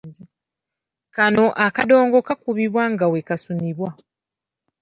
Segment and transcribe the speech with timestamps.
[1.15, 3.89] Kano akadongo kakubibwa nga kasunibwa.